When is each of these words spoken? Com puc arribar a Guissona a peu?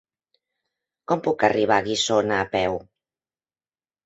Com 1.11 1.21
puc 1.27 1.45
arribar 1.49 1.77
a 1.83 1.87
Guissona 1.89 2.41
a 2.45 2.49
peu? 2.57 2.79